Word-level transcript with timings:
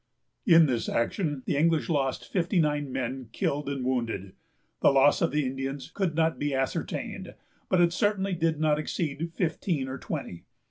In 0.47 0.65
this 0.65 0.89
action, 0.89 1.43
the 1.45 1.55
English 1.55 1.87
lost 1.87 2.25
fifty 2.33 2.59
nine 2.59 2.91
men 2.91 3.29
killed 3.31 3.69
and 3.69 3.85
wounded. 3.85 4.33
The 4.79 4.89
loss 4.91 5.21
of 5.21 5.29
the 5.29 5.45
Indians 5.45 5.91
could 5.93 6.15
not 6.15 6.39
be 6.39 6.55
ascertained, 6.55 7.35
but 7.69 7.81
it 7.81 7.93
certainly 7.93 8.33
did 8.33 8.59
not 8.59 8.79
exceed 8.79 9.31
fifteen 9.35 9.87
or 9.87 9.99
twenty. 9.99 10.45